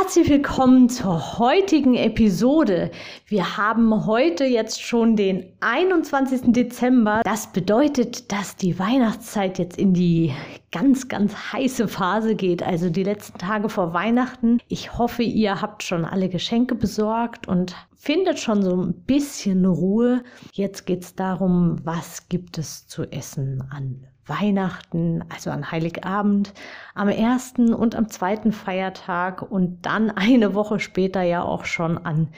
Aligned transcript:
Herzlich 0.00 0.30
willkommen 0.30 0.88
zur 0.88 1.38
heutigen 1.38 1.94
Episode. 1.94 2.90
Wir 3.26 3.58
haben 3.58 4.06
heute 4.06 4.44
jetzt 4.44 4.80
schon 4.82 5.14
den 5.14 5.52
21. 5.60 6.54
Dezember. 6.54 7.20
Das 7.22 7.52
bedeutet, 7.52 8.32
dass 8.32 8.56
die 8.56 8.78
Weihnachtszeit 8.78 9.58
jetzt 9.58 9.76
in 9.76 9.92
die 9.92 10.34
ganz, 10.72 11.08
ganz 11.08 11.52
heiße 11.52 11.86
Phase 11.86 12.34
geht, 12.34 12.62
also 12.62 12.88
die 12.88 13.02
letzten 13.02 13.38
Tage 13.38 13.68
vor 13.68 13.92
Weihnachten. 13.92 14.58
Ich 14.68 14.96
hoffe, 14.96 15.22
ihr 15.22 15.60
habt 15.60 15.82
schon 15.82 16.06
alle 16.06 16.30
Geschenke 16.30 16.74
besorgt 16.74 17.46
und 17.46 17.76
findet 17.94 18.38
schon 18.38 18.62
so 18.62 18.74
ein 18.74 18.94
bisschen 19.04 19.66
Ruhe. 19.66 20.24
Jetzt 20.52 20.86
geht 20.86 21.04
es 21.04 21.14
darum, 21.14 21.76
was 21.84 22.26
gibt 22.30 22.56
es 22.56 22.86
zu 22.86 23.02
essen 23.02 23.62
an 23.70 24.09
Weihnachten, 24.26 25.24
also 25.28 25.50
an 25.50 25.70
Heiligabend, 25.70 26.52
am 26.94 27.08
ersten 27.08 27.74
und 27.74 27.94
am 27.94 28.08
zweiten 28.08 28.52
Feiertag 28.52 29.42
und 29.42 29.86
dann 29.86 30.10
eine 30.14 30.54
Woche 30.54 30.80
später 30.80 31.22
ja 31.22 31.42
auch 31.42 31.64
schon 31.64 31.98
an 31.98 32.28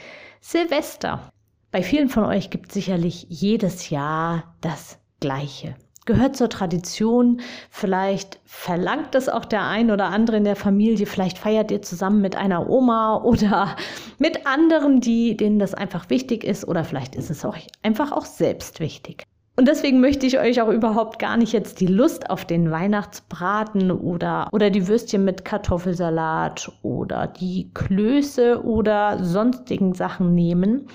Silvester. 0.41 1.31
Bei 1.71 1.83
vielen 1.83 2.09
von 2.09 2.25
euch 2.25 2.51
gibt 2.51 2.69
es 2.69 2.75
sicherlich 2.75 3.27
jedes 3.31 3.91
Jahr 3.91 4.55
das 4.61 4.99
Gleiche. 5.21 5.75
Gehört 6.05 6.37
zur 6.37 6.49
Tradition, 6.49 7.41
vielleicht 7.71 8.41
verlangt 8.45 9.15
es 9.15 9.29
auch 9.29 9.45
der 9.45 9.63
ein 9.63 9.93
oder 9.93 10.07
andere 10.07 10.37
in 10.37 10.45
der 10.45 10.57
Familie, 10.57 11.07
vielleicht 11.07 11.39
feiert 11.39 11.71
ihr 11.71 11.81
zusammen 11.81 12.21
mit 12.21 12.35
einer 12.35 12.69
Oma 12.69 13.17
oder 13.25 13.77
mit 14.19 14.47
anderen, 14.47 15.01
die, 15.01 15.37
denen 15.37 15.61
das 15.61 15.75
einfach 15.75 16.11
wichtig 16.11 16.43
ist 16.43 16.67
oder 16.67 16.85
vielleicht 16.85 17.15
ist 17.15 17.31
es 17.31 17.45
euch 17.45 17.69
einfach 17.83 18.11
auch 18.11 18.25
selbst 18.25 18.81
wichtig. 18.81 19.25
Und 19.55 19.69
deswegen 19.69 20.01
möchte 20.01 20.27
ich 20.27 20.39
euch 20.39 20.63
auch 20.63 20.71
überhaupt 20.71 21.19
gar 21.19 21.37
nicht 21.37 21.53
jetzt 21.53 21.81
die 21.81 21.87
Lust 21.87 22.31
auf 22.31 22.47
den 22.47 22.71
Weihnachtsbraten 22.71 23.91
oder, 23.91 24.49
oder 24.51 24.71
die 24.71 24.89
Würstchen 24.89 25.27
mit 25.27 25.45
Kartoffelsalat 25.45 26.73
oder 26.81 27.27
die 27.27 27.71
Klöße 27.75 28.65
oder 28.65 29.23
sonstigen 29.23 29.93
Sachen 29.93 30.35
nehmen. 30.35 30.89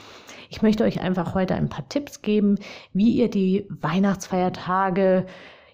Ich 0.49 0.63
möchte 0.63 0.85
euch 0.85 1.01
einfach 1.01 1.35
heute 1.35 1.53
ein 1.53 1.69
paar 1.69 1.87
Tipps 1.87 2.23
geben, 2.23 2.57
wie 2.93 3.11
ihr 3.11 3.29
die 3.29 3.67
Weihnachtsfeiertage 3.69 5.27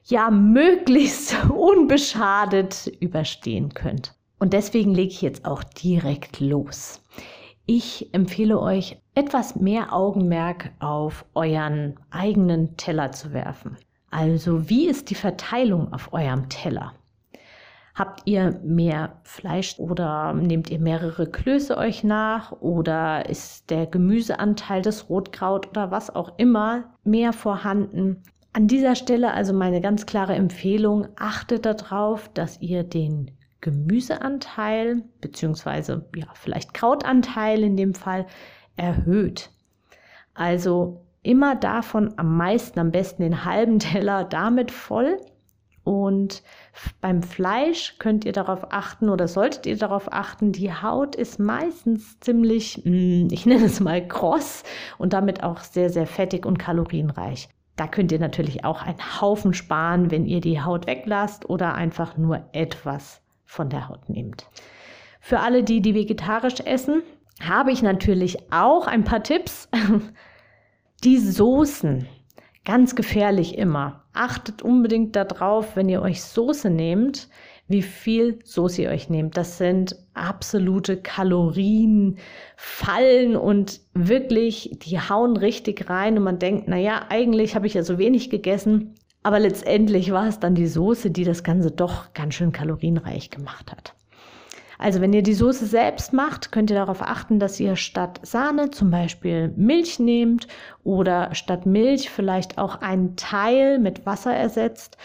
ja 0.03 0.29
möglichst 0.29 1.37
unbeschadet 1.49 2.87
überstehen 2.99 3.73
könnt. 3.73 4.15
Und 4.39 4.51
deswegen 4.51 4.93
lege 4.93 5.09
ich 5.09 5.21
jetzt 5.21 5.45
auch 5.45 5.63
direkt 5.63 6.41
los. 6.41 7.01
Ich 7.65 8.13
empfehle 8.13 8.59
euch, 8.59 8.97
etwas 9.15 9.55
mehr 9.55 9.93
Augenmerk 9.93 10.71
auf 10.79 11.25
euren 11.33 11.97
eigenen 12.11 12.75
Teller 12.75 13.13
zu 13.13 13.31
werfen. 13.31 13.77
Also, 14.11 14.69
wie 14.69 14.87
ist 14.87 15.09
die 15.09 15.15
Verteilung 15.15 15.93
auf 15.93 16.11
eurem 16.11 16.49
Teller? 16.49 16.93
Habt 17.95 18.23
ihr 18.25 18.59
mehr 18.63 19.21
Fleisch 19.23 19.79
oder 19.79 20.33
nehmt 20.33 20.69
ihr 20.71 20.79
mehrere 20.79 21.29
Klöße 21.29 21.77
euch 21.77 22.03
nach 22.03 22.51
oder 22.53 23.29
ist 23.29 23.69
der 23.69 23.85
Gemüseanteil 23.85 24.81
des 24.81 25.09
Rotkraut 25.09 25.69
oder 25.69 25.89
was 25.89 26.13
auch 26.13 26.37
immer 26.37 26.95
mehr 27.05 27.31
vorhanden? 27.31 28.23
An 28.51 28.67
dieser 28.67 28.95
Stelle 28.95 29.33
also 29.33 29.53
meine 29.53 29.79
ganz 29.79 30.05
klare 30.05 30.33
Empfehlung, 30.33 31.07
achtet 31.15 31.65
darauf, 31.65 32.29
dass 32.33 32.61
ihr 32.61 32.83
den 32.83 33.31
Gemüseanteil 33.63 35.03
beziehungsweise 35.21 36.05
ja 36.15 36.27
vielleicht 36.33 36.73
Krautanteil 36.73 37.63
in 37.63 37.77
dem 37.77 37.93
Fall 37.93 38.27
erhöht. 38.75 39.51
Also 40.33 41.05
immer 41.21 41.55
davon 41.55 42.13
am 42.17 42.35
meisten, 42.35 42.77
am 42.79 42.91
besten 42.91 43.23
den 43.23 43.45
halben 43.45 43.79
Teller 43.79 44.23
damit 44.29 44.69
voll. 44.69 45.17
Und 45.85 46.43
beim 47.01 47.23
Fleisch 47.23 47.97
könnt 47.99 48.25
ihr 48.25 48.31
darauf 48.31 48.71
achten 48.71 49.09
oder 49.09 49.27
solltet 49.27 49.65
ihr 49.65 49.77
darauf 49.77 50.11
achten, 50.11 50.51
die 50.51 50.73
Haut 50.73 51.15
ist 51.15 51.39
meistens 51.39 52.19
ziemlich, 52.19 52.81
hm, 52.83 53.29
ich 53.31 53.45
nenne 53.45 53.65
es 53.65 53.79
mal 53.79 54.05
kross 54.05 54.63
und 54.97 55.13
damit 55.13 55.43
auch 55.43 55.59
sehr, 55.59 55.89
sehr 55.89 56.07
fettig 56.07 56.45
und 56.45 56.57
kalorienreich. 56.57 57.49
Da 57.75 57.87
könnt 57.87 58.11
ihr 58.11 58.19
natürlich 58.19 58.65
auch 58.65 58.81
einen 58.81 59.21
Haufen 59.21 59.53
sparen, 59.53 60.11
wenn 60.11 60.25
ihr 60.25 60.41
die 60.41 60.61
Haut 60.61 60.85
weglasst 60.85 61.49
oder 61.49 61.73
einfach 61.73 62.17
nur 62.17 62.47
etwas 62.51 63.22
von 63.53 63.69
der 63.69 63.87
Haut 63.87 64.09
nehmt. 64.09 64.47
Für 65.21 65.39
alle, 65.39 65.63
die, 65.63 65.81
die 65.81 65.93
vegetarisch 65.93 66.59
essen, 66.65 67.03
habe 67.39 67.71
ich 67.71 67.83
natürlich 67.83 68.51
auch 68.51 68.87
ein 68.87 69.03
paar 69.03 69.21
Tipps. 69.23 69.69
Die 71.03 71.17
Soßen, 71.17 72.07
ganz 72.65 72.95
gefährlich 72.95 73.57
immer. 73.57 74.03
Achtet 74.13 74.61
unbedingt 74.61 75.15
darauf, 75.15 75.75
wenn 75.75 75.89
ihr 75.89 76.01
euch 76.01 76.23
Soße 76.23 76.69
nehmt, 76.69 77.29
wie 77.67 77.81
viel 77.81 78.39
Soße 78.43 78.83
ihr 78.83 78.89
euch 78.89 79.09
nehmt. 79.09 79.37
Das 79.37 79.57
sind 79.57 79.95
absolute 80.13 80.97
Kalorienfallen 80.97 83.35
und 83.35 83.81
wirklich, 83.93 84.77
die 84.81 84.99
hauen 84.99 85.37
richtig 85.37 85.89
rein 85.89 86.17
und 86.17 86.23
man 86.23 86.39
denkt, 86.39 86.67
naja, 86.67 87.05
eigentlich 87.09 87.55
habe 87.55 87.67
ich 87.67 87.73
ja 87.73 87.83
so 87.83 87.97
wenig 87.97 88.29
gegessen, 88.29 88.95
aber 89.23 89.39
letztendlich 89.39 90.11
war 90.11 90.27
es 90.27 90.39
dann 90.39 90.55
die 90.55 90.67
Soße, 90.67 91.09
die 91.11 91.23
das 91.23 91.43
Ganze 91.43 91.71
doch 91.71 92.13
ganz 92.13 92.35
schön 92.35 92.51
kalorienreich 92.51 93.29
gemacht 93.29 93.71
hat. 93.71 93.95
Also 94.79 94.99
wenn 94.99 95.13
ihr 95.13 95.23
die 95.23 95.33
Soße 95.33 95.65
selbst 95.65 96.11
macht, 96.11 96.51
könnt 96.51 96.69
ihr 96.69 96.75
darauf 96.75 97.01
achten, 97.01 97.39
dass 97.39 97.59
ihr 97.59 97.77
statt 97.77 98.19
Sahne 98.23 98.69
zum 98.69 98.91
Beispiel 98.91 99.53
Milch 99.55 99.97
nehmt 99.97 100.47
oder 100.83 101.33
statt 101.33 101.65
Milch 101.65 102.09
vielleicht 102.09 102.57
auch 102.57 102.81
einen 102.81 103.15
Teil 103.15 103.79
mit 103.79 104.05
Wasser 104.05 104.33
ersetzt 104.35 104.97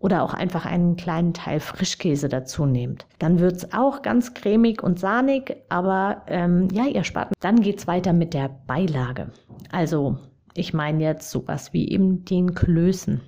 oder 0.00 0.22
auch 0.22 0.34
einfach 0.34 0.66
einen 0.66 0.96
kleinen 0.96 1.34
Teil 1.34 1.60
Frischkäse 1.60 2.28
dazu 2.28 2.66
nehmt. 2.66 3.06
Dann 3.18 3.38
wird 3.38 3.56
es 3.56 3.72
auch 3.72 4.02
ganz 4.02 4.34
cremig 4.34 4.82
und 4.82 4.98
sahnig, 4.98 5.56
aber 5.68 6.22
ähm, 6.26 6.68
ja, 6.72 6.86
ihr 6.86 7.04
spart. 7.04 7.32
Dann 7.38 7.60
geht 7.60 7.78
es 7.78 7.86
weiter 7.86 8.12
mit 8.12 8.34
der 8.34 8.50
Beilage. 8.66 9.30
Also 9.70 10.16
ich 10.54 10.74
meine 10.74 11.04
jetzt 11.04 11.30
sowas 11.30 11.72
wie 11.72 11.88
eben 11.90 12.24
den 12.24 12.54
Klößen. 12.54 13.20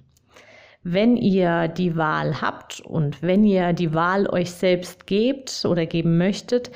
Wenn 0.85 1.17
ihr 1.17 1.69
die 1.69 1.97
Wahl 1.97 2.41
habt 2.41 2.81
und 2.81 3.23
wenn 3.23 3.45
ihr 3.45 3.73
die 3.73 3.95
Wahl 3.95 4.29
euch 4.29 4.51
selbst 4.51 5.07
gebt 5.07 5.65
oder 5.65 5.87
geben 5.87 6.19
möchtet, 6.19 6.71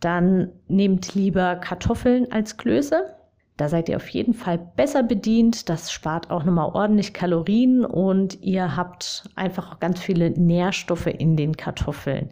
dann 0.00 0.50
nehmt 0.68 1.14
lieber 1.14 1.56
Kartoffeln 1.56 2.30
als 2.32 2.56
Klöße. 2.56 3.14
Da 3.58 3.68
seid 3.68 3.88
ihr 3.88 3.96
auf 3.96 4.08
jeden 4.08 4.34
Fall 4.34 4.58
besser 4.58 5.02
bedient. 5.02 5.68
Das 5.68 5.92
spart 5.92 6.30
auch 6.30 6.44
nochmal 6.44 6.70
ordentlich 6.72 7.12
Kalorien 7.12 7.84
und 7.84 8.42
ihr 8.42 8.74
habt 8.76 9.28
einfach 9.36 9.70
auch 9.70 9.80
ganz 9.80 10.00
viele 10.00 10.30
Nährstoffe 10.30 11.06
in 11.06 11.36
den 11.36 11.56
Kartoffeln. 11.56 12.30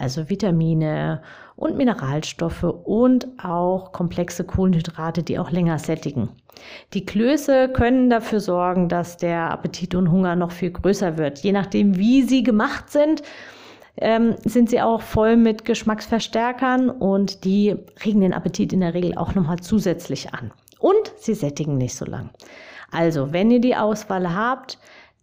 Also 0.00 0.30
Vitamine 0.30 1.20
und 1.56 1.76
Mineralstoffe 1.76 2.62
und 2.62 3.28
auch 3.44 3.92
komplexe 3.92 4.44
Kohlenhydrate, 4.44 5.22
die 5.22 5.38
auch 5.38 5.50
länger 5.50 5.78
sättigen. 5.78 6.30
Die 6.94 7.04
Klöße 7.04 7.68
können 7.68 8.08
dafür 8.08 8.40
sorgen, 8.40 8.88
dass 8.88 9.18
der 9.18 9.50
Appetit 9.50 9.94
und 9.94 10.10
Hunger 10.10 10.36
noch 10.36 10.52
viel 10.52 10.70
größer 10.70 11.18
wird. 11.18 11.40
Je 11.40 11.52
nachdem, 11.52 11.98
wie 11.98 12.22
sie 12.22 12.42
gemacht 12.42 12.88
sind, 12.88 13.22
ähm, 13.98 14.36
sind 14.42 14.70
sie 14.70 14.80
auch 14.80 15.02
voll 15.02 15.36
mit 15.36 15.66
Geschmacksverstärkern 15.66 16.88
und 16.88 17.44
die 17.44 17.76
regen 18.02 18.22
den 18.22 18.32
Appetit 18.32 18.72
in 18.72 18.80
der 18.80 18.94
Regel 18.94 19.18
auch 19.18 19.34
nochmal 19.34 19.58
zusätzlich 19.58 20.32
an. 20.32 20.50
Und 20.78 21.12
sie 21.18 21.34
sättigen 21.34 21.76
nicht 21.76 21.94
so 21.94 22.06
lang. 22.06 22.30
Also, 22.90 23.34
wenn 23.34 23.50
ihr 23.50 23.60
die 23.60 23.76
Auswahl 23.76 24.34
habt, 24.34 24.78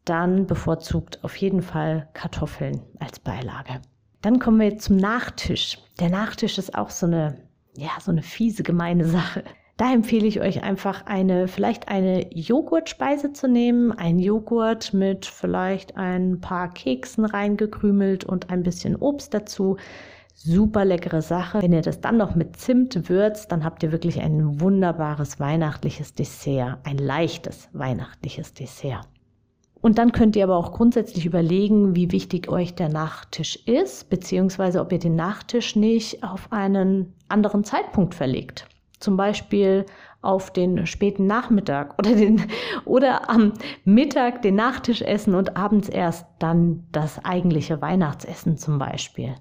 dann 0.05 0.45
bevorzugt 0.45 1.23
auf 1.23 1.35
jeden 1.35 1.63
Fall 1.63 2.09
Kartoffeln 2.13 2.83
als 2.99 3.19
Beilage. 3.19 3.81
Dann 4.21 4.39
kommen 4.39 4.59
wir 4.59 4.77
zum 4.77 4.97
Nachtisch. 4.97 5.77
Der 5.99 6.09
Nachtisch 6.09 6.57
ist 6.57 6.75
auch 6.75 6.89
so 6.89 7.05
eine, 7.05 7.37
ja, 7.75 7.91
so 8.01 8.11
eine 8.11 8.23
fiese, 8.23 8.63
gemeine 8.63 9.05
Sache. 9.05 9.43
Da 9.77 9.93
empfehle 9.93 10.25
ich 10.25 10.41
euch 10.41 10.63
einfach 10.63 11.05
eine, 11.05 11.47
vielleicht 11.47 11.87
eine 11.87 12.33
Joghurtspeise 12.33 13.31
zu 13.33 13.47
nehmen. 13.47 13.91
Ein 13.91 14.17
Joghurt 14.17 14.91
mit 14.91 15.27
vielleicht 15.27 15.95
ein 15.97 16.41
paar 16.41 16.73
Keksen 16.73 17.25
reingekrümelt 17.25 18.25
und 18.25 18.49
ein 18.49 18.63
bisschen 18.63 18.95
Obst 18.95 19.35
dazu. 19.35 19.77
Super 20.33 20.83
leckere 20.83 21.21
Sache. 21.21 21.61
Wenn 21.61 21.73
ihr 21.73 21.81
das 21.81 22.01
dann 22.01 22.17
noch 22.17 22.35
mit 22.35 22.57
Zimt 22.57 23.07
würzt, 23.07 23.51
dann 23.51 23.63
habt 23.63 23.83
ihr 23.83 23.91
wirklich 23.91 24.19
ein 24.19 24.59
wunderbares 24.59 25.39
weihnachtliches 25.39 26.15
Dessert. 26.15 26.79
Ein 26.83 26.97
leichtes 26.97 27.69
weihnachtliches 27.73 28.53
Dessert. 28.55 29.07
Und 29.81 29.97
dann 29.97 30.11
könnt 30.11 30.35
ihr 30.35 30.43
aber 30.43 30.57
auch 30.57 30.73
grundsätzlich 30.73 31.25
überlegen, 31.25 31.95
wie 31.95 32.11
wichtig 32.11 32.49
euch 32.49 32.75
der 32.75 32.89
Nachtisch 32.89 33.55
ist, 33.65 34.09
beziehungsweise 34.09 34.81
ob 34.81 34.91
ihr 34.91 34.99
den 34.99 35.15
Nachtisch 35.15 35.75
nicht 35.75 36.23
auf 36.23 36.51
einen 36.51 37.13
anderen 37.29 37.63
Zeitpunkt 37.63 38.15
verlegt. 38.15 38.67
Zum 38.99 39.15
Beispiel 39.15 39.85
auf 40.21 40.51
den 40.51 40.87
späten 40.87 41.27
Nachmittag 41.27 41.97
oder, 41.99 42.15
den, 42.15 42.41
oder 42.85 43.29
am 43.29 43.53
Mittag 43.85 44.41
den 44.41 44.55
Nachtisch 44.55 45.01
essen 45.01 45.35
und 45.35 45.55
abends 45.55 45.89
erst 45.89 46.25
dann 46.39 46.87
das 46.91 47.23
eigentliche 47.23 47.81
Weihnachtsessen 47.81 48.57
zum 48.57 48.79
Beispiel. 48.79 49.35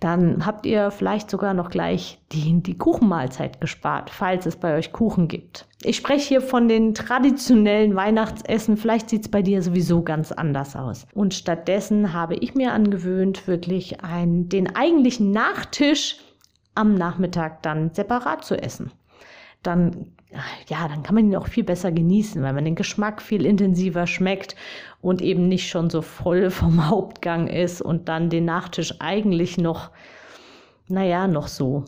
Dann 0.00 0.46
habt 0.46 0.64
ihr 0.64 0.90
vielleicht 0.90 1.30
sogar 1.30 1.52
noch 1.52 1.68
gleich 1.68 2.18
die, 2.32 2.62
die 2.62 2.76
Kuchenmahlzeit 2.76 3.60
gespart, 3.60 4.08
falls 4.08 4.46
es 4.46 4.56
bei 4.56 4.76
euch 4.76 4.92
Kuchen 4.92 5.28
gibt. 5.28 5.66
Ich 5.82 5.96
spreche 5.96 6.26
hier 6.26 6.40
von 6.40 6.68
den 6.68 6.94
traditionellen 6.94 7.94
Weihnachtsessen. 7.94 8.78
Vielleicht 8.78 9.10
sieht 9.10 9.22
es 9.22 9.30
bei 9.30 9.42
dir 9.42 9.62
sowieso 9.62 10.02
ganz 10.02 10.32
anders 10.32 10.74
aus. 10.74 11.06
Und 11.14 11.34
stattdessen 11.34 12.14
habe 12.14 12.34
ich 12.34 12.54
mir 12.54 12.72
angewöhnt, 12.72 13.46
wirklich 13.46 14.02
ein, 14.02 14.48
den 14.48 14.74
eigentlichen 14.74 15.32
Nachtisch 15.32 16.16
am 16.74 16.94
Nachmittag 16.94 17.62
dann 17.62 17.92
separat 17.92 18.44
zu 18.44 18.60
essen 18.60 18.90
dann, 19.62 20.12
ja, 20.68 20.88
dann 20.88 21.02
kann 21.02 21.14
man 21.14 21.26
ihn 21.26 21.36
auch 21.36 21.48
viel 21.48 21.64
besser 21.64 21.92
genießen, 21.92 22.42
weil 22.42 22.52
man 22.52 22.64
den 22.64 22.74
Geschmack 22.74 23.20
viel 23.20 23.44
intensiver 23.44 24.06
schmeckt 24.06 24.56
und 25.00 25.22
eben 25.22 25.48
nicht 25.48 25.68
schon 25.68 25.90
so 25.90 26.02
voll 26.02 26.50
vom 26.50 26.88
Hauptgang 26.88 27.46
ist 27.46 27.82
und 27.82 28.08
dann 28.08 28.30
den 28.30 28.44
Nachtisch 28.44 28.94
eigentlich 29.00 29.58
noch, 29.58 29.90
naja, 30.88 31.26
noch 31.26 31.48
so 31.48 31.84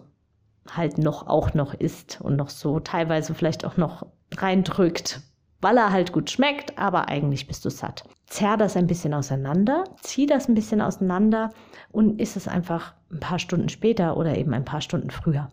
halt 0.70 0.98
noch 0.98 1.26
auch 1.26 1.54
noch 1.54 1.74
isst 1.74 2.20
und 2.20 2.36
noch 2.36 2.48
so 2.48 2.80
teilweise 2.80 3.34
vielleicht 3.34 3.64
auch 3.64 3.76
noch 3.76 4.06
reindrückt, 4.36 5.20
weil 5.60 5.76
er 5.76 5.92
halt 5.92 6.12
gut 6.12 6.30
schmeckt, 6.30 6.78
aber 6.78 7.08
eigentlich 7.08 7.46
bist 7.46 7.64
du 7.64 7.70
satt. 7.70 8.04
Zerr 8.26 8.56
das 8.56 8.76
ein 8.76 8.86
bisschen 8.86 9.12
auseinander, 9.12 9.84
zieh 10.00 10.26
das 10.26 10.48
ein 10.48 10.54
bisschen 10.54 10.80
auseinander 10.80 11.50
und 11.90 12.20
isst 12.20 12.36
es 12.36 12.48
einfach 12.48 12.94
ein 13.10 13.20
paar 13.20 13.38
Stunden 13.38 13.68
später 13.68 14.16
oder 14.16 14.36
eben 14.36 14.54
ein 14.54 14.64
paar 14.64 14.80
Stunden 14.80 15.10
früher. 15.10 15.50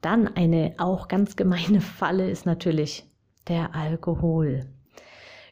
Dann 0.00 0.28
eine 0.36 0.74
auch 0.78 1.08
ganz 1.08 1.36
gemeine 1.36 1.80
Falle 1.80 2.30
ist 2.30 2.46
natürlich 2.46 3.04
der 3.48 3.74
Alkohol. 3.74 4.66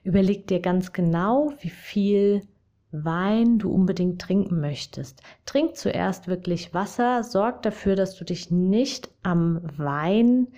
Überleg 0.05 0.47
dir 0.47 0.61
ganz 0.61 0.93
genau, 0.93 1.53
wie 1.61 1.71
viel 1.71 2.43
Wein 2.91 3.59
du 3.59 3.71
unbedingt 3.71 4.21
trinken 4.21 4.61
möchtest. 4.61 5.23
Trink 5.45 5.77
zuerst 5.77 6.27
wirklich 6.27 6.73
Wasser, 6.73 7.23
sorg 7.23 7.63
dafür, 7.63 7.97
dass 7.97 8.17
du 8.17 8.25
dich 8.25 8.51
nicht 8.51 9.11
am 9.23 9.61
Wein 9.77 10.49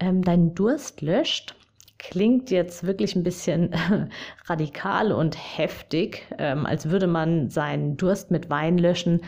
ähm, 0.00 0.22
deinen 0.22 0.54
Durst 0.54 1.00
löscht. 1.00 1.54
Klingt 1.98 2.50
jetzt 2.50 2.84
wirklich 2.84 3.14
ein 3.14 3.22
bisschen 3.22 3.72
radikal 4.46 5.12
und 5.12 5.36
heftig, 5.36 6.26
ähm, 6.38 6.66
als 6.66 6.90
würde 6.90 7.06
man 7.06 7.50
seinen 7.50 7.96
Durst 7.96 8.32
mit 8.32 8.50
Wein 8.50 8.76
löschen. 8.76 9.20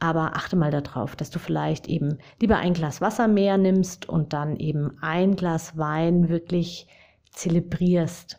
Aber 0.00 0.36
achte 0.36 0.56
mal 0.56 0.70
darauf, 0.70 1.16
dass 1.16 1.30
du 1.30 1.38
vielleicht 1.38 1.86
eben 1.86 2.18
lieber 2.40 2.56
ein 2.56 2.74
Glas 2.74 3.00
Wasser 3.00 3.28
mehr 3.28 3.58
nimmst 3.58 4.08
und 4.08 4.32
dann 4.32 4.56
eben 4.56 4.98
ein 5.00 5.36
Glas 5.36 5.76
Wein 5.78 6.28
wirklich 6.28 6.86
zelebrierst. 7.30 8.36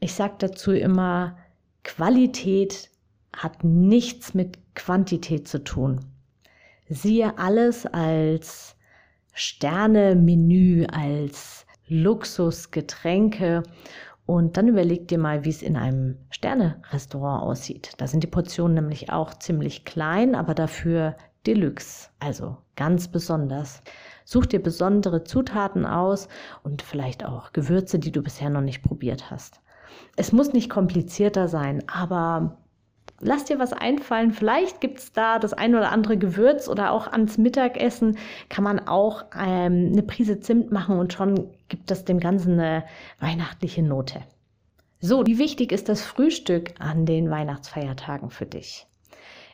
Ich 0.00 0.14
sage 0.14 0.34
dazu 0.38 0.72
immer, 0.72 1.36
Qualität 1.84 2.90
hat 3.36 3.64
nichts 3.64 4.34
mit 4.34 4.58
Quantität 4.74 5.48
zu 5.48 5.62
tun. 5.62 6.00
Siehe 6.88 7.38
alles 7.38 7.86
als 7.86 8.76
Sterne-Menü, 9.32 10.86
als 10.86 11.66
Luxusgetränke 11.88 13.62
und 14.26 14.56
dann 14.56 14.68
überleg 14.68 15.08
dir 15.08 15.18
mal, 15.18 15.44
wie 15.44 15.50
es 15.50 15.62
in 15.62 15.76
einem 15.76 16.16
Sterne-Restaurant 16.30 17.42
aussieht. 17.42 17.92
Da 17.98 18.06
sind 18.06 18.22
die 18.22 18.28
Portionen 18.28 18.74
nämlich 18.74 19.10
auch 19.10 19.34
ziemlich 19.34 19.84
klein, 19.84 20.34
aber 20.34 20.54
dafür 20.54 21.16
Deluxe, 21.46 22.08
also 22.20 22.56
ganz 22.76 23.08
besonders. 23.08 23.82
Such 24.24 24.46
dir 24.46 24.62
besondere 24.62 25.24
Zutaten 25.24 25.84
aus 25.84 26.28
und 26.62 26.82
vielleicht 26.82 27.24
auch 27.24 27.52
Gewürze, 27.52 27.98
die 27.98 28.12
du 28.12 28.22
bisher 28.22 28.50
noch 28.50 28.60
nicht 28.60 28.82
probiert 28.82 29.30
hast. 29.30 29.60
Es 30.16 30.32
muss 30.32 30.52
nicht 30.52 30.70
komplizierter 30.70 31.48
sein, 31.48 31.82
aber 31.88 32.58
lass 33.22 33.44
dir 33.44 33.58
was 33.58 33.72
einfallen. 33.72 34.32
Vielleicht 34.32 34.80
gibt 34.80 34.98
es 34.98 35.12
da 35.12 35.38
das 35.38 35.52
ein 35.52 35.74
oder 35.74 35.92
andere 35.92 36.18
Gewürz 36.18 36.68
oder 36.68 36.92
auch 36.92 37.06
ans 37.06 37.38
Mittagessen 37.38 38.18
kann 38.48 38.64
man 38.64 38.86
auch 38.86 39.24
ähm, 39.34 39.90
eine 39.92 40.02
Prise 40.02 40.40
Zimt 40.40 40.72
machen 40.72 40.98
und 40.98 41.12
schon 41.12 41.48
gibt 41.68 41.90
das 41.90 42.04
dem 42.04 42.20
Ganzen 42.20 42.54
eine 42.54 42.84
weihnachtliche 43.20 43.82
Note. 43.82 44.20
So, 45.00 45.26
wie 45.26 45.38
wichtig 45.38 45.72
ist 45.72 45.88
das 45.88 46.02
Frühstück 46.02 46.74
an 46.78 47.06
den 47.06 47.30
Weihnachtsfeiertagen 47.30 48.30
für 48.30 48.46
dich? 48.46 48.86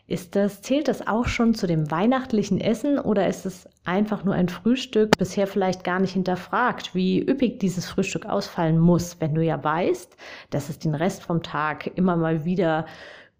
Ist 0.06 0.36
das, 0.36 0.62
zählt 0.62 0.88
das 0.88 1.06
auch 1.06 1.26
schon 1.26 1.52
zu 1.52 1.66
dem 1.66 1.90
weihnachtlichen 1.90 2.58
Essen 2.62 2.98
oder 2.98 3.28
ist 3.28 3.44
es 3.44 3.68
einfach 3.84 4.24
nur 4.24 4.34
ein 4.34 4.48
Frühstück, 4.48 5.18
bisher 5.18 5.46
vielleicht 5.46 5.84
gar 5.84 6.00
nicht 6.00 6.14
hinterfragt, 6.14 6.94
wie 6.94 7.20
üppig 7.20 7.60
dieses 7.60 7.84
Frühstück 7.86 8.24
ausfallen 8.24 8.78
muss, 8.78 9.20
wenn 9.20 9.34
du 9.34 9.44
ja 9.44 9.62
weißt, 9.62 10.16
dass 10.48 10.70
es 10.70 10.78
den 10.78 10.94
Rest 10.94 11.22
vom 11.22 11.42
Tag 11.42 11.86
immer 11.98 12.16
mal 12.16 12.46
wieder 12.46 12.86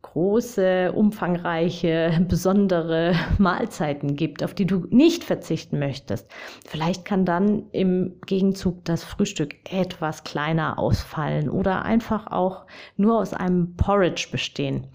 große, 0.02 0.92
umfangreiche, 0.92 2.24
besondere 2.28 3.14
Mahlzeiten 3.38 4.16
gibt, 4.16 4.42
auf 4.42 4.54
die 4.54 4.66
du 4.66 4.86
nicht 4.90 5.24
verzichten 5.24 5.78
möchtest. 5.78 6.30
Vielleicht 6.66 7.04
kann 7.04 7.24
dann 7.24 7.68
im 7.72 8.20
Gegenzug 8.26 8.84
das 8.84 9.04
Frühstück 9.04 9.54
etwas 9.70 10.24
kleiner 10.24 10.78
ausfallen 10.78 11.50
oder 11.50 11.84
einfach 11.84 12.28
auch 12.28 12.66
nur 12.96 13.18
aus 13.18 13.34
einem 13.34 13.76
Porridge 13.76 14.28
bestehen. 14.30 14.86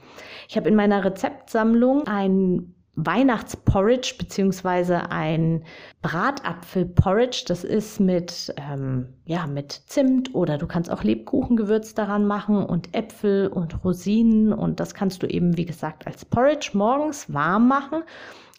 Ich 0.47 0.57
habe 0.57 0.69
in 0.69 0.75
meiner 0.75 1.03
Rezeptsammlung 1.03 2.07
ein 2.07 2.73
Weihnachtsporridge 2.95 4.15
beziehungsweise 4.19 5.09
ein 5.09 5.63
Bratapfelporridge. 6.01 7.45
Das 7.47 7.63
ist 7.63 7.99
mit, 7.99 8.53
ähm, 8.57 9.07
ja, 9.25 9.47
mit 9.47 9.71
Zimt 9.87 10.35
oder 10.35 10.57
du 10.57 10.67
kannst 10.67 10.91
auch 10.91 11.03
Lebkuchengewürz 11.03 11.95
daran 11.95 12.25
machen 12.25 12.63
und 12.63 12.95
Äpfel 12.95 13.47
und 13.47 13.83
Rosinen 13.83 14.53
und 14.53 14.79
das 14.79 14.93
kannst 14.93 15.23
du 15.23 15.27
eben, 15.27 15.57
wie 15.57 15.65
gesagt, 15.65 16.05
als 16.05 16.25
Porridge 16.25 16.71
morgens 16.73 17.33
warm 17.33 17.67
machen. 17.67 18.03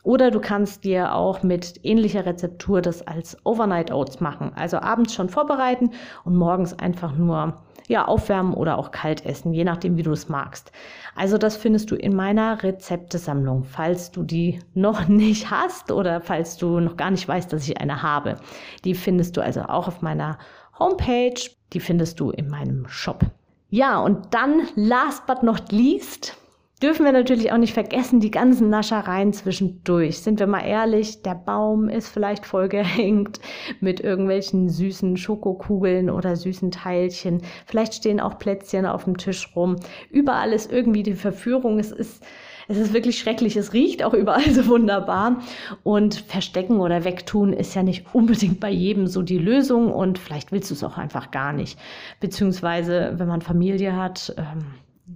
Oder 0.03 0.31
du 0.31 0.39
kannst 0.39 0.85
dir 0.85 1.15
auch 1.15 1.43
mit 1.43 1.81
ähnlicher 1.83 2.27
Rezeptur 2.27 2.83
das 2.83 3.07
als 3.07 3.39
Overnight 3.47 3.91
Oats 3.91 4.21
machen. 4.21 4.53
Also 4.55 4.77
abends 4.77 5.15
schon 5.15 5.31
vorbereiten 5.31 5.93
und 6.25 6.37
morgens 6.37 6.79
einfach 6.79 7.17
nur 7.17 7.63
ja, 7.89 8.07
aufwärmen 8.07 8.55
oder 8.55 8.79
auch 8.79 8.91
kalt 8.91 9.27
essen, 9.27 9.53
je 9.53 9.65
nachdem, 9.65 9.97
wie 9.97 10.03
du 10.03 10.13
es 10.13 10.29
magst. 10.29 10.73
Also 11.15 11.39
das 11.39 11.57
findest 11.57 11.91
du 11.91 11.97
in 11.97 12.15
meiner 12.17 12.63
Rezeptesammlung, 12.63 13.65
falls 13.65 14.11
du 14.11 14.23
die 14.23 14.61
noch 14.75 15.09
nicht 15.09 15.51
hast 15.51 15.91
oder 15.93 16.21
falls 16.21 16.57
du 16.57 16.81
noch 16.81 16.97
gar 16.97 17.11
nicht 17.11 17.29
weißt, 17.29 17.53
dass 17.53 17.69
ich 17.69 17.79
eine 17.79 18.03
habe. 18.03 18.37
Die 18.85 18.95
findest 18.95 19.37
du 19.37 19.43
also 19.43 19.63
auch 19.63 19.89
auf 19.89 20.03
meiner 20.03 20.39
Homepage, 20.79 21.41
die 21.73 21.81
findest 21.81 22.21
du 22.21 22.31
in 22.31 22.49
meinem 22.49 22.89
Shop. 22.89 23.25
Ja, 23.71 23.99
und 24.01 24.33
dann 24.33 24.69
last 24.77 25.27
but 25.27 25.43
not 25.43 25.73
least 25.73 26.37
dürfen 26.85 27.07
wir 27.07 27.13
natürlich 27.13 27.51
auch 27.51 27.57
nicht 27.57 27.73
vergessen, 27.73 28.21
die 28.21 28.31
ganzen 28.31 28.69
Naschereien 28.69 29.33
zwischendurch. 29.33 30.19
Sind 30.19 30.39
wir 30.39 30.47
mal 30.47 30.67
ehrlich, 30.67 31.23
der 31.23 31.35
Baum 31.35 31.89
ist 31.89 32.09
vielleicht 32.09 32.45
vollgehängt 32.45 33.41
mit 33.81 34.01
irgendwelchen 34.01 34.69
süßen 34.69 35.17
Schokokugeln 35.17 36.11
oder 36.11 36.37
süßen 36.37 36.71
Teilchen. 36.71 37.41
Vielleicht 37.65 37.95
stehen 37.95 38.21
auch 38.21 38.39
Plätzchen 38.39 38.85
auf 38.85 39.05
dem 39.05 39.17
Tisch 39.17 39.51
rum. 39.57 39.77
Überall 40.11 40.53
ist 40.53 40.71
irgendwie 40.71 41.03
die 41.03 41.15
Verführung. 41.15 41.79
Es 41.79 41.91
ist, 41.91 42.23
es 42.69 42.77
ist 42.77 42.93
wirklich 42.93 43.19
schrecklich. 43.19 43.57
Es 43.57 43.73
riecht 43.73 44.05
auch 44.05 44.13
überall 44.13 44.51
so 44.51 44.67
wunderbar. 44.67 45.41
Und 45.85 46.17
verstecken 46.17 46.81
oder 46.81 47.05
wegtun 47.05 47.55
ist 47.55 47.75
ja 47.75 47.83
nicht 47.83 48.15
unbedingt 48.15 48.61
bei 48.61 48.71
jedem 48.71 49.07
so 49.07 49.23
die 49.23 49.39
Lösung. 49.39 49.91
Und 49.91 50.19
vielleicht 50.19 50.53
willst 50.53 50.69
du 50.69 50.75
es 50.75 50.85
auch 50.85 50.99
einfach 50.99 51.31
gar 51.31 51.55
nicht. 51.55 51.79
Beziehungsweise, 52.21 53.15
wenn 53.17 53.29
man 53.29 53.41
Familie 53.41 53.97
hat, 53.97 54.35
ähm, 54.37 54.67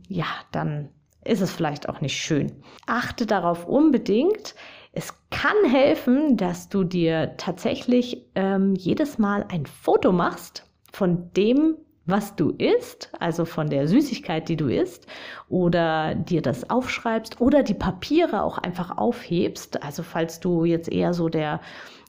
ja, 0.09 0.25
dann 0.51 0.89
ist 1.29 1.41
es 1.41 1.51
vielleicht 1.51 1.89
auch 1.89 2.01
nicht 2.01 2.17
schön. 2.17 2.53
Achte 2.87 3.27
darauf 3.27 3.67
unbedingt. 3.67 4.55
Es 4.93 5.15
kann 5.31 5.57
helfen, 5.71 6.37
dass 6.37 6.69
du 6.69 6.85
dir 6.85 7.35
tatsächlich 7.37 8.27
ähm, 8.35 8.75
jedes 8.75 9.19
Mal 9.19 9.45
ein 9.49 9.67
Foto 9.67 10.13
machst 10.13 10.65
von 10.93 11.31
dem, 11.35 11.77
was 12.07 12.35
du 12.35 12.51
isst, 12.51 13.13
also 13.21 13.45
von 13.45 13.69
der 13.69 13.87
Süßigkeit, 13.87 14.49
die 14.49 14.57
du 14.57 14.69
isst, 14.69 15.07
oder 15.51 16.15
dir 16.15 16.41
das 16.41 16.71
aufschreibst 16.71 17.41
oder 17.41 17.63
die 17.63 17.75
Papiere 17.75 18.43
auch 18.43 18.57
einfach 18.57 18.97
aufhebst. 18.97 19.83
Also 19.83 20.03
falls 20.03 20.41
du 20.41 20.65
jetzt 20.65 20.91
eher 20.91 21.13
so 21.13 21.29
der 21.29 21.61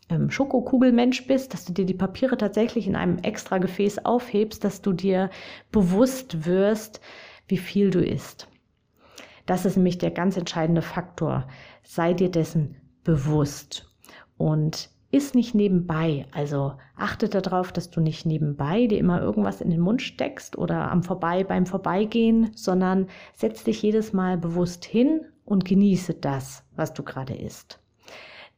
ähm, 0.09 0.31
Schokokugelmensch 0.31 1.27
bist, 1.27 1.53
dass 1.53 1.65
du 1.65 1.73
dir 1.73 1.85
die 1.85 1.93
Papiere 1.93 2.37
tatsächlich 2.37 2.87
in 2.87 2.95
einem 2.95 3.17
extra 3.19 3.57
Gefäß 3.57 4.05
aufhebst, 4.05 4.63
dass 4.63 4.81
du 4.81 4.93
dir 4.93 5.29
bewusst 5.71 6.45
wirst, 6.45 7.01
wie 7.49 7.57
viel 7.57 7.89
du 7.89 7.99
isst. 7.99 8.47
Das 9.49 9.65
ist 9.65 9.77
nämlich 9.77 9.97
der 9.97 10.11
ganz 10.11 10.37
entscheidende 10.37 10.83
Faktor. 10.83 11.47
Sei 11.81 12.13
dir 12.13 12.29
dessen 12.29 12.75
bewusst 13.03 13.91
und 14.37 14.91
ist 15.09 15.33
nicht 15.33 15.55
nebenbei. 15.55 16.27
Also 16.31 16.73
achte 16.95 17.29
darauf, 17.29 17.71
dass 17.71 17.89
du 17.89 17.99
nicht 17.99 18.27
nebenbei 18.27 18.85
dir 18.85 18.99
immer 18.99 19.19
irgendwas 19.19 19.59
in 19.59 19.71
den 19.71 19.79
Mund 19.79 20.03
steckst 20.03 20.55
oder 20.55 20.91
am 20.91 21.01
Vorbei 21.01 21.43
beim 21.43 21.65
Vorbeigehen, 21.65 22.51
sondern 22.53 23.07
setz 23.33 23.63
dich 23.63 23.81
jedes 23.81 24.13
Mal 24.13 24.37
bewusst 24.37 24.85
hin 24.85 25.21
und 25.45 25.65
genieße 25.65 26.13
das, 26.13 26.63
was 26.75 26.93
du 26.93 27.01
gerade 27.01 27.33
isst. 27.33 27.79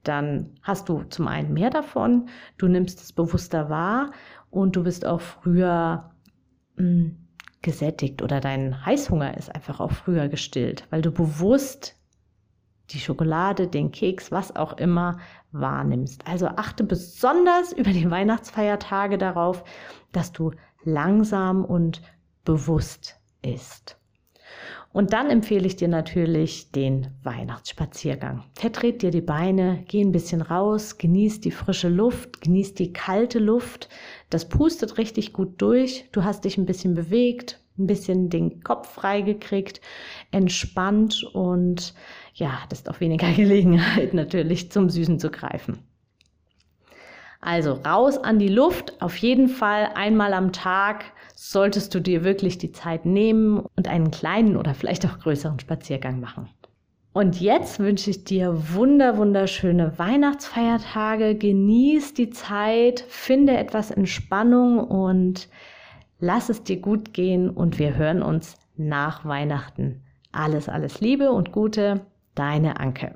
dann 0.03 0.55
hast 0.61 0.89
du 0.89 1.03
zum 1.03 1.29
einen 1.29 1.53
mehr 1.53 1.69
davon, 1.69 2.27
du 2.57 2.67
nimmst 2.67 2.99
es 2.99 3.13
bewusster 3.13 3.69
wahr 3.69 4.11
und 4.49 4.75
du 4.75 4.83
bist 4.83 5.05
auch 5.05 5.21
früher 5.21 6.11
mh, 6.75 6.83
hm, 6.83 7.20
gesättigt 7.61 8.21
oder 8.21 8.39
dein 8.39 8.85
Heißhunger 8.85 9.37
ist 9.37 9.53
einfach 9.53 9.79
auch 9.79 9.91
früher 9.91 10.27
gestillt, 10.27 10.87
weil 10.89 11.01
du 11.01 11.11
bewusst 11.11 11.95
die 12.89 12.99
Schokolade, 12.99 13.67
den 13.67 13.91
Keks, 13.91 14.31
was 14.31 14.55
auch 14.55 14.77
immer 14.77 15.19
wahrnimmst. 15.51 16.27
Also 16.27 16.47
achte 16.47 16.83
besonders 16.83 17.71
über 17.77 17.91
die 17.91 18.09
Weihnachtsfeiertage 18.09 19.17
darauf, 19.17 19.63
dass 20.11 20.31
du 20.31 20.51
langsam 20.83 21.63
und 21.63 22.01
bewusst 22.43 23.19
isst. 23.41 24.00
Und 24.93 25.13
dann 25.13 25.29
empfehle 25.29 25.65
ich 25.65 25.77
dir 25.77 25.87
natürlich 25.87 26.71
den 26.71 27.07
Weihnachtsspaziergang. 27.23 28.43
Verdreht 28.55 29.01
dir 29.01 29.11
die 29.11 29.21
Beine, 29.21 29.83
geh 29.87 30.01
ein 30.01 30.11
bisschen 30.11 30.41
raus, 30.41 30.97
genieß 30.97 31.39
die 31.39 31.51
frische 31.51 31.87
Luft, 31.87 32.41
genieß 32.41 32.73
die 32.73 32.91
kalte 32.91 33.39
Luft. 33.39 33.87
Das 34.29 34.49
pustet 34.49 34.97
richtig 34.97 35.31
gut 35.31 35.61
durch. 35.61 36.09
Du 36.11 36.25
hast 36.25 36.43
dich 36.43 36.57
ein 36.57 36.65
bisschen 36.65 36.93
bewegt, 36.93 37.61
ein 37.77 37.87
bisschen 37.87 38.29
den 38.29 38.63
Kopf 38.63 38.89
freigekriegt, 38.93 39.79
entspannt 40.31 41.23
und 41.33 41.93
ja, 42.33 42.61
hattest 42.61 42.89
auch 42.89 42.99
weniger 42.99 43.31
Gelegenheit 43.35 44.13
natürlich 44.13 44.71
zum 44.71 44.89
Süßen 44.89 45.19
zu 45.19 45.31
greifen. 45.31 45.79
Also 47.39 47.73
raus 47.73 48.17
an 48.17 48.39
die 48.39 48.49
Luft, 48.49 49.01
auf 49.01 49.15
jeden 49.17 49.47
Fall 49.47 49.89
einmal 49.95 50.33
am 50.33 50.51
Tag 50.51 51.05
solltest 51.43 51.95
du 51.95 51.99
dir 51.99 52.23
wirklich 52.23 52.59
die 52.59 52.71
Zeit 52.71 53.03
nehmen 53.03 53.65
und 53.75 53.87
einen 53.87 54.11
kleinen 54.11 54.55
oder 54.57 54.75
vielleicht 54.75 55.07
auch 55.07 55.17
größeren 55.17 55.59
Spaziergang 55.59 56.19
machen. 56.19 56.47
Und 57.13 57.41
jetzt 57.41 57.79
wünsche 57.79 58.11
ich 58.11 58.25
dir 58.25 58.55
wunder, 58.73 59.17
wunderschöne 59.17 59.97
Weihnachtsfeiertage. 59.97 61.33
Genieß 61.33 62.13
die 62.13 62.29
Zeit, 62.29 63.03
finde 63.09 63.57
etwas 63.57 63.89
Entspannung 63.89 64.79
und 64.79 65.49
lass 66.19 66.49
es 66.49 66.63
dir 66.63 66.79
gut 66.79 67.11
gehen. 67.11 67.49
Und 67.49 67.79
wir 67.79 67.95
hören 67.97 68.21
uns 68.21 68.55
nach 68.77 69.25
Weihnachten. 69.25 70.03
Alles, 70.31 70.69
alles 70.69 71.01
Liebe 71.01 71.31
und 71.31 71.51
Gute, 71.51 72.01
deine 72.35 72.79
Anke. 72.79 73.15